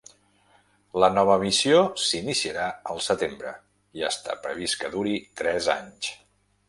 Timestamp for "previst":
4.47-4.79